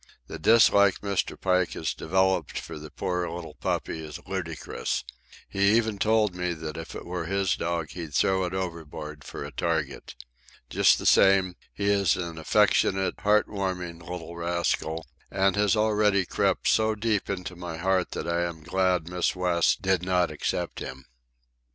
The 0.25 0.39
dislike 0.39 1.01
Mr. 1.01 1.39
Pike 1.39 1.73
has 1.73 1.93
developed 1.93 2.57
for 2.59 2.79
the 2.79 2.89
poor 2.89 3.29
little 3.29 3.53
puppy 3.53 4.03
is 4.03 4.19
ludicrous. 4.27 5.03
He 5.47 5.77
even 5.77 5.99
told 5.99 6.33
me 6.33 6.53
that 6.55 6.75
if 6.75 6.95
it 6.95 7.05
were 7.05 7.25
his 7.25 7.55
dog 7.55 7.91
he'd 7.91 8.15
throw 8.15 8.45
it 8.45 8.53
overboard 8.55 9.23
for 9.23 9.45
a 9.45 9.51
target. 9.51 10.15
Just 10.71 10.97
the 10.97 11.05
same, 11.05 11.55
he 11.71 11.85
is 11.87 12.15
an 12.17 12.39
affectionate, 12.39 13.19
heart 13.19 13.47
warming 13.47 13.99
little 13.99 14.35
rascal, 14.35 15.05
and 15.29 15.55
has 15.55 15.75
already 15.75 16.25
crept 16.25 16.67
so 16.67 16.95
deep 16.95 17.29
into 17.29 17.55
my 17.55 17.77
heart 17.77 18.09
that 18.13 18.27
I 18.27 18.41
am 18.41 18.63
glad 18.63 19.07
Miss 19.07 19.35
West 19.35 19.83
did 19.83 20.01
not 20.01 20.31
accept 20.31 20.79
him. 20.79 21.05